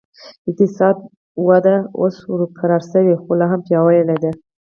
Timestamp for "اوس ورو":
1.99-2.45